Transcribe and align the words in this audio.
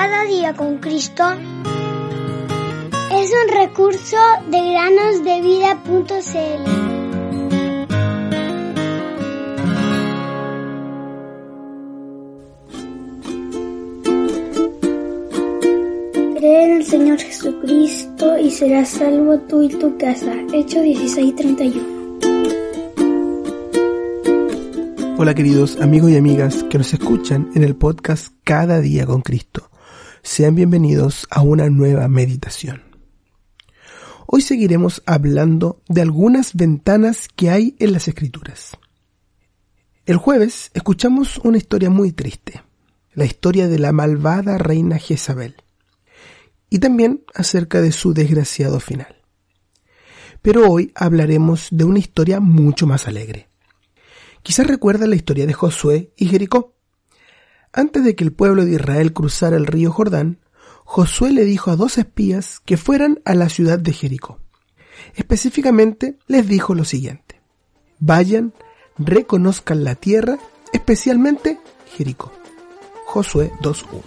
Cada 0.00 0.22
día 0.26 0.54
con 0.54 0.78
Cristo 0.78 1.24
es 3.10 3.32
un 3.32 3.48
recurso 3.52 4.16
de 4.48 4.70
granosdevida.cl. 4.70 6.62
Cree 16.36 16.64
en 16.64 16.76
el 16.76 16.84
Señor 16.84 17.18
Jesucristo 17.18 18.38
y 18.38 18.52
serás 18.52 18.90
salvo 18.90 19.40
tú 19.48 19.62
y 19.62 19.68
tu 19.68 19.98
casa. 19.98 20.32
Hecho 20.52 20.80
16:31. 20.80 21.98
Hola 25.18 25.34
queridos 25.34 25.80
amigos 25.80 26.12
y 26.12 26.16
amigas 26.16 26.62
que 26.70 26.78
nos 26.78 26.94
escuchan 26.94 27.50
en 27.56 27.64
el 27.64 27.74
podcast 27.74 28.32
Cada 28.44 28.78
día 28.78 29.04
con 29.04 29.22
Cristo. 29.22 29.68
Sean 30.22 30.54
bienvenidos 30.54 31.26
a 31.30 31.42
una 31.42 31.68
nueva 31.70 32.08
meditación. 32.08 32.82
Hoy 34.26 34.42
seguiremos 34.42 35.02
hablando 35.06 35.82
de 35.88 36.02
algunas 36.02 36.54
ventanas 36.54 37.28
que 37.34 37.50
hay 37.50 37.76
en 37.78 37.92
las 37.92 38.08
escrituras. 38.08 38.76
El 40.06 40.16
jueves 40.16 40.70
escuchamos 40.74 41.38
una 41.38 41.58
historia 41.58 41.90
muy 41.90 42.12
triste, 42.12 42.62
la 43.14 43.24
historia 43.24 43.68
de 43.68 43.78
la 43.78 43.92
malvada 43.92 44.58
reina 44.58 44.98
Jezabel, 44.98 45.56
y 46.70 46.78
también 46.78 47.24
acerca 47.34 47.80
de 47.80 47.92
su 47.92 48.12
desgraciado 48.12 48.80
final. 48.80 49.22
Pero 50.42 50.70
hoy 50.70 50.92
hablaremos 50.94 51.68
de 51.70 51.84
una 51.84 51.98
historia 51.98 52.40
mucho 52.40 52.86
más 52.86 53.08
alegre 53.08 53.48
Quizás 54.48 54.66
recuerda 54.66 55.06
la 55.06 55.14
historia 55.14 55.46
de 55.46 55.52
Josué 55.52 56.14
y 56.16 56.26
Jericó. 56.26 56.77
Antes 57.72 58.04
de 58.04 58.14
que 58.14 58.24
el 58.24 58.32
pueblo 58.32 58.64
de 58.64 58.72
Israel 58.72 59.12
cruzara 59.12 59.56
el 59.56 59.66
río 59.66 59.92
Jordán, 59.92 60.38
Josué 60.84 61.32
le 61.32 61.44
dijo 61.44 61.70
a 61.70 61.76
dos 61.76 61.98
espías 61.98 62.60
que 62.64 62.76
fueran 62.76 63.20
a 63.24 63.34
la 63.34 63.48
ciudad 63.48 63.78
de 63.78 63.92
Jericó. 63.92 64.38
Específicamente 65.14 66.18
les 66.26 66.48
dijo 66.48 66.74
lo 66.74 66.84
siguiente. 66.84 67.40
Vayan, 67.98 68.54
reconozcan 68.96 69.84
la 69.84 69.94
tierra, 69.94 70.38
especialmente 70.72 71.58
Jericó. 71.94 72.32
Josué 73.06 73.52
2.1. 73.60 74.02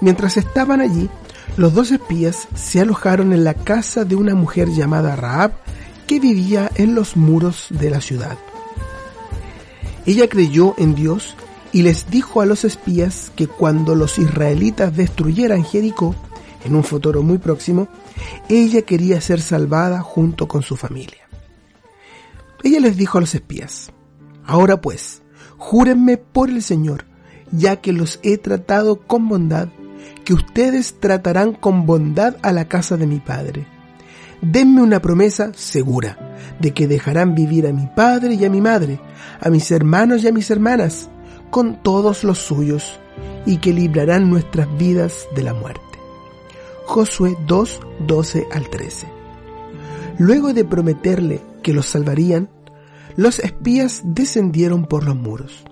Mientras 0.00 0.36
estaban 0.36 0.80
allí, 0.80 1.08
los 1.56 1.74
dos 1.74 1.90
espías 1.90 2.48
se 2.54 2.80
alojaron 2.80 3.32
en 3.32 3.44
la 3.44 3.54
casa 3.54 4.04
de 4.04 4.14
una 4.14 4.34
mujer 4.34 4.68
llamada 4.68 5.16
Raab 5.16 5.52
que 6.06 6.20
vivía 6.20 6.70
en 6.74 6.94
los 6.94 7.16
muros 7.16 7.66
de 7.70 7.90
la 7.90 8.00
ciudad. 8.00 8.38
Ella 10.06 10.28
creyó 10.28 10.74
en 10.78 10.94
Dios 10.94 11.34
y 11.72 11.82
les 11.82 12.10
dijo 12.10 12.40
a 12.40 12.46
los 12.46 12.64
espías 12.64 13.32
que 13.36 13.46
cuando 13.46 13.94
los 13.94 14.18
israelitas 14.18 14.96
destruyeran 14.96 15.64
Jericó, 15.64 16.14
en 16.64 16.74
un 16.74 16.84
futuro 16.84 17.22
muy 17.22 17.38
próximo, 17.38 17.88
ella 18.48 18.82
quería 18.82 19.20
ser 19.20 19.40
salvada 19.40 20.00
junto 20.00 20.48
con 20.48 20.62
su 20.62 20.76
familia. 20.76 21.28
Ella 22.64 22.80
les 22.80 22.96
dijo 22.96 23.18
a 23.18 23.20
los 23.20 23.34
espías, 23.34 23.92
ahora 24.44 24.80
pues, 24.80 25.22
júrenme 25.56 26.16
por 26.16 26.50
el 26.50 26.62
Señor, 26.62 27.04
ya 27.52 27.76
que 27.76 27.92
los 27.92 28.18
he 28.22 28.38
tratado 28.38 28.96
con 29.06 29.28
bondad, 29.28 29.68
que 30.24 30.34
ustedes 30.34 30.98
tratarán 30.98 31.52
con 31.52 31.86
bondad 31.86 32.36
a 32.42 32.52
la 32.52 32.68
casa 32.68 32.96
de 32.96 33.06
mi 33.06 33.20
Padre 33.20 33.66
denme 34.40 34.82
una 34.82 35.00
promesa 35.00 35.52
segura 35.54 36.36
de 36.60 36.72
que 36.72 36.86
dejarán 36.86 37.34
vivir 37.34 37.66
a 37.66 37.72
mi 37.72 37.86
padre 37.86 38.34
y 38.34 38.44
a 38.44 38.50
mi 38.50 38.60
madre, 38.60 39.00
a 39.40 39.50
mis 39.50 39.70
hermanos 39.70 40.22
y 40.22 40.28
a 40.28 40.32
mis 40.32 40.50
hermanas, 40.50 41.08
con 41.50 41.82
todos 41.82 42.24
los 42.24 42.38
suyos, 42.38 42.98
y 43.46 43.58
que 43.58 43.72
librarán 43.72 44.30
nuestras 44.30 44.68
vidas 44.78 45.26
de 45.34 45.42
la 45.42 45.54
muerte. 45.54 45.82
Josué 46.86 47.36
2, 47.46 47.80
12 48.06 48.46
al 48.52 48.68
13. 48.68 49.06
Luego 50.18 50.52
de 50.52 50.64
prometerle 50.64 51.40
que 51.62 51.72
los 51.72 51.86
salvarían, 51.86 52.48
los 53.16 53.38
espías 53.38 54.02
descendieron 54.04 54.86
por 54.86 55.04
los 55.04 55.16
muros. 55.16 55.64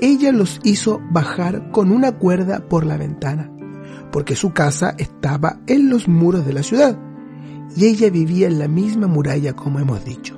Ella 0.00 0.32
los 0.32 0.60
hizo 0.62 1.00
bajar 1.10 1.70
con 1.70 1.90
una 1.90 2.12
cuerda 2.18 2.68
por 2.68 2.84
la 2.84 2.96
ventana, 2.96 3.50
porque 4.12 4.36
su 4.36 4.52
casa 4.52 4.94
estaba 4.98 5.60
en 5.66 5.88
los 5.88 6.06
muros 6.08 6.46
de 6.46 6.52
la 6.52 6.62
ciudad 6.62 6.98
y 7.74 7.86
ella 7.86 8.10
vivía 8.10 8.46
en 8.46 8.58
la 8.58 8.68
misma 8.68 9.06
muralla 9.06 9.54
como 9.54 9.78
hemos 9.78 10.04
dicho. 10.04 10.35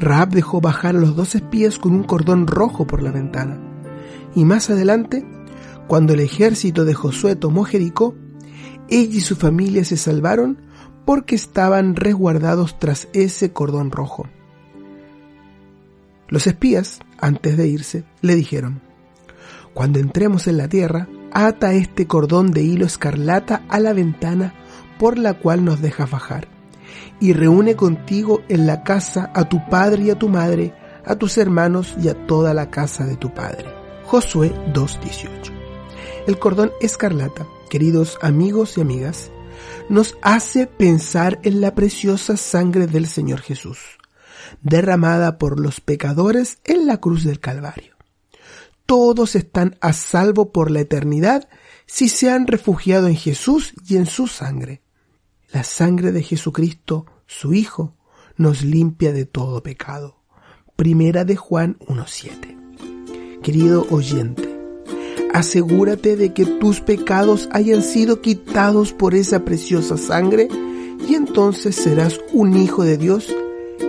Raab 0.00 0.30
dejó 0.30 0.60
bajar 0.60 0.96
a 0.96 1.00
los 1.00 1.16
dos 1.16 1.34
espías 1.34 1.78
con 1.78 1.92
un 1.92 2.04
cordón 2.04 2.46
rojo 2.46 2.86
por 2.86 3.02
la 3.02 3.10
ventana. 3.10 3.58
Y 4.34 4.44
más 4.44 4.70
adelante, 4.70 5.26
cuando 5.88 6.14
el 6.14 6.20
ejército 6.20 6.84
de 6.84 6.94
Josué 6.94 7.34
tomó 7.34 7.64
Jericó, 7.64 8.14
ella 8.88 9.16
y 9.16 9.20
su 9.20 9.36
familia 9.36 9.84
se 9.84 9.96
salvaron 9.96 10.60
porque 11.04 11.34
estaban 11.34 11.96
resguardados 11.96 12.78
tras 12.78 13.08
ese 13.12 13.52
cordón 13.52 13.90
rojo. 13.90 14.28
Los 16.28 16.46
espías, 16.46 17.00
antes 17.18 17.56
de 17.56 17.66
irse, 17.66 18.04
le 18.20 18.34
dijeron, 18.34 18.82
Cuando 19.72 19.98
entremos 19.98 20.46
en 20.46 20.58
la 20.58 20.68
tierra, 20.68 21.08
ata 21.32 21.72
este 21.72 22.06
cordón 22.06 22.50
de 22.50 22.62
hilo 22.62 22.84
escarlata 22.84 23.62
a 23.68 23.80
la 23.80 23.94
ventana 23.94 24.54
por 24.98 25.16
la 25.18 25.34
cual 25.34 25.64
nos 25.64 25.80
dejas 25.80 26.10
bajar, 26.10 26.48
y 27.20 27.32
reúne 27.32 27.76
contigo 27.76 28.42
en 28.48 28.66
la 28.66 28.82
casa 28.82 29.30
a 29.34 29.48
tu 29.48 29.64
padre 29.68 30.04
y 30.04 30.10
a 30.10 30.18
tu 30.18 30.28
madre, 30.28 30.74
a 31.04 31.16
tus 31.16 31.38
hermanos 31.38 31.94
y 32.02 32.08
a 32.08 32.26
toda 32.26 32.54
la 32.54 32.70
casa 32.70 33.04
de 33.06 33.16
tu 33.16 33.32
padre. 33.32 33.66
Josué 34.04 34.52
2.18. 34.72 35.52
El 36.26 36.38
cordón 36.38 36.72
escarlata, 36.80 37.46
queridos 37.70 38.18
amigos 38.22 38.78
y 38.78 38.82
amigas, 38.82 39.30
nos 39.88 40.16
hace 40.22 40.66
pensar 40.66 41.40
en 41.42 41.60
la 41.60 41.74
preciosa 41.74 42.36
sangre 42.36 42.86
del 42.86 43.06
Señor 43.06 43.40
Jesús, 43.40 43.78
derramada 44.62 45.38
por 45.38 45.58
los 45.58 45.80
pecadores 45.80 46.58
en 46.64 46.86
la 46.86 46.98
cruz 46.98 47.24
del 47.24 47.40
Calvario. 47.40 47.96
Todos 48.86 49.34
están 49.34 49.76
a 49.80 49.92
salvo 49.92 50.52
por 50.52 50.70
la 50.70 50.80
eternidad 50.80 51.48
si 51.86 52.08
se 52.08 52.30
han 52.30 52.46
refugiado 52.46 53.08
en 53.08 53.16
Jesús 53.16 53.74
y 53.86 53.96
en 53.96 54.06
su 54.06 54.26
sangre. 54.26 54.82
La 55.50 55.64
sangre 55.64 56.12
de 56.12 56.22
Jesucristo, 56.22 57.06
su 57.26 57.54
Hijo, 57.54 57.96
nos 58.36 58.62
limpia 58.62 59.14
de 59.14 59.24
todo 59.24 59.62
pecado. 59.62 60.18
Primera 60.76 61.24
de 61.24 61.36
Juan 61.36 61.78
1.7. 61.86 63.40
Querido 63.40 63.86
oyente, 63.90 64.46
asegúrate 65.32 66.16
de 66.16 66.34
que 66.34 66.44
tus 66.44 66.80
pecados 66.80 67.48
hayan 67.50 67.82
sido 67.82 68.20
quitados 68.20 68.92
por 68.92 69.14
esa 69.14 69.46
preciosa 69.46 69.96
sangre 69.96 70.48
y 71.08 71.14
entonces 71.14 71.76
serás 71.76 72.20
un 72.34 72.54
hijo 72.54 72.84
de 72.84 72.98
Dios 72.98 73.34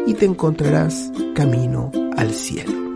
y 0.08 0.14
te 0.14 0.26
encontrarás 0.26 1.12
camino 1.36 1.91
al 2.16 2.34
cielo. 2.34 2.89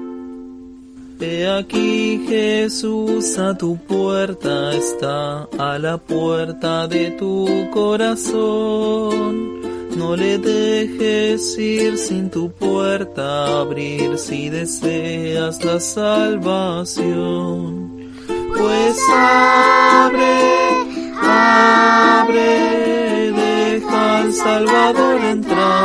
He 1.25 1.47
aquí 1.47 2.25
Jesús 2.27 3.37
a 3.39 3.57
tu 3.57 3.77
puerta 3.77 4.73
está, 4.73 5.47
a 5.57 5.79
la 5.79 5.97
puerta 5.97 6.85
de 6.89 7.11
tu 7.11 7.69
corazón. 7.71 9.61
No 9.95 10.17
le 10.17 10.37
dejes 10.37 11.57
ir 11.57 11.97
sin 11.97 12.29
tu 12.29 12.51
puerta 12.51 13.61
abrir 13.61 14.17
si 14.17 14.49
deseas 14.49 15.63
la 15.63 15.79
salvación. 15.79 17.13
Pues 18.57 18.97
abre, 19.09 20.41
abre, 21.21 22.51
deja 23.31 24.19
al 24.19 24.33
Salvador 24.33 25.21
entrar 25.23 25.82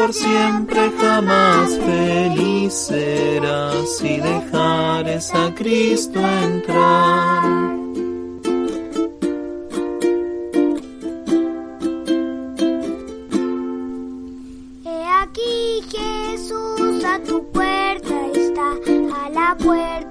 por 0.00 0.14
siempre 0.14 0.90
jamás 0.98 1.78
feliz 1.78 2.72
serás 2.72 3.98
si 3.98 4.16
dejares 4.16 5.30
a 5.34 5.54
Cristo 5.54 6.18
entrar. 6.18 7.74
He 14.84 15.04
aquí 15.22 15.82
Jesús 15.94 17.04
a 17.04 17.18
tu 17.22 17.46
puerta 17.52 18.14
está, 18.32 18.70
a 19.22 19.28
la 19.28 19.54
puerta 19.58 20.09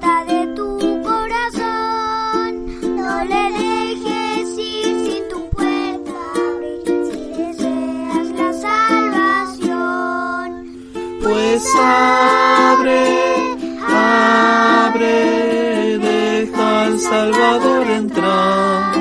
Salvador 17.00 17.88
entrar 17.90 18.96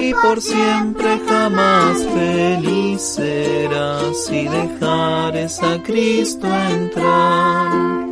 y 0.00 0.14
por 0.14 0.40
siempre 0.40 1.20
jamás 1.28 2.06
feliz 2.14 3.02
serás 3.02 4.26
si 4.26 4.48
dejares 4.48 5.62
a 5.62 5.82
Cristo 5.82 6.46
entrar. 6.46 8.07